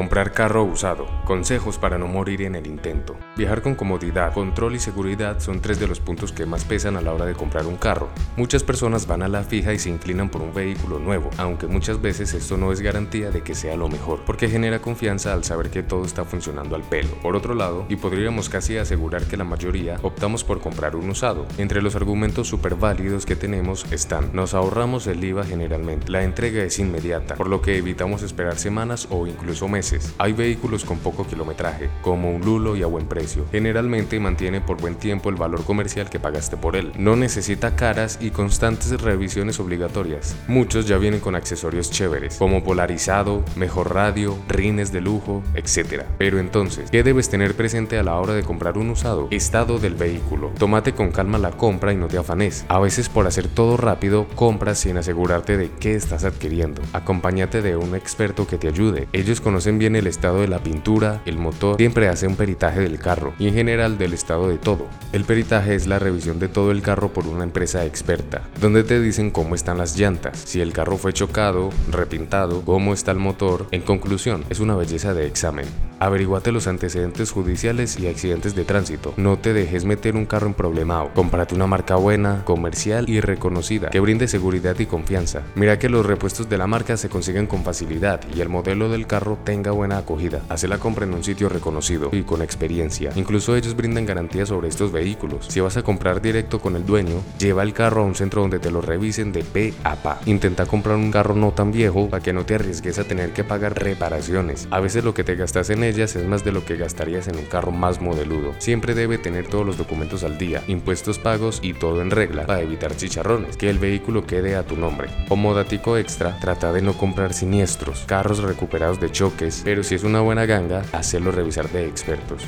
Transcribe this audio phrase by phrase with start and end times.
[0.00, 1.06] Comprar carro usado.
[1.26, 3.18] Consejos para no morir en el intento.
[3.36, 7.02] Viajar con comodidad, control y seguridad son tres de los puntos que más pesan a
[7.02, 8.08] la hora de comprar un carro.
[8.38, 12.00] Muchas personas van a la fija y se inclinan por un vehículo nuevo, aunque muchas
[12.00, 15.68] veces esto no es garantía de que sea lo mejor, porque genera confianza al saber
[15.68, 17.10] que todo está funcionando al pelo.
[17.20, 21.44] Por otro lado, y podríamos casi asegurar que la mayoría optamos por comprar un usado.
[21.58, 26.62] Entre los argumentos súper válidos que tenemos están, nos ahorramos el IVA generalmente, la entrega
[26.62, 29.89] es inmediata, por lo que evitamos esperar semanas o incluso meses.
[30.18, 33.46] Hay vehículos con poco kilometraje, como un Lulo y a buen precio.
[33.50, 36.92] Generalmente mantiene por buen tiempo el valor comercial que pagaste por él.
[36.96, 40.36] No necesita caras y constantes revisiones obligatorias.
[40.48, 46.04] Muchos ya vienen con accesorios chéveres, como polarizado, mejor radio, rines de lujo, etc.
[46.18, 49.28] Pero entonces, ¿qué debes tener presente a la hora de comprar un usado?
[49.30, 50.52] Estado del vehículo.
[50.58, 52.64] Tómate con calma la compra y no te afanes.
[52.68, 56.82] A veces por hacer todo rápido, compras sin asegurarte de qué estás adquiriendo.
[56.92, 59.08] Acompáñate de un experto que te ayude.
[59.12, 62.98] Ellos conocen bien el estado de la pintura, el motor, siempre hace un peritaje del
[62.98, 64.86] carro y en general del estado de todo.
[65.14, 69.00] El peritaje es la revisión de todo el carro por una empresa experta, donde te
[69.00, 73.66] dicen cómo están las llantas, si el carro fue chocado, repintado, cómo está el motor.
[73.70, 75.64] En conclusión, es una belleza de examen.
[76.02, 79.12] Averiguate los antecedentes judiciales y accidentes de tránsito.
[79.18, 81.10] No te dejes meter un carro en problemado.
[81.14, 85.42] Cómprate una marca buena, comercial y reconocida que brinde seguridad y confianza.
[85.54, 89.06] Mira que los repuestos de la marca se consiguen con facilidad y el modelo del
[89.06, 90.40] carro tenga buena acogida.
[90.48, 93.12] Hace la compra en un sitio reconocido y con experiencia.
[93.14, 95.48] Incluso ellos brindan garantías sobre estos vehículos.
[95.50, 98.58] Si vas a comprar directo con el dueño, lleva el carro a un centro donde
[98.58, 100.18] te lo revisen de pe a pa.
[100.24, 103.44] Intenta comprar un carro no tan viejo para que no te arriesgues a tener que
[103.44, 104.66] pagar reparaciones.
[104.70, 107.36] A veces lo que te gastas en ellas es más de lo que gastarías en
[107.36, 108.54] un carro más modeludo.
[108.58, 112.62] Siempre debe tener todos los documentos al día, impuestos pagos y todo en regla para
[112.62, 115.08] evitar chicharrones, que el vehículo quede a tu nombre.
[115.28, 120.04] Como datico extra, trata de no comprar siniestros, carros recuperados de choques, pero si es
[120.04, 122.46] una buena ganga, hacerlo revisar de expertos.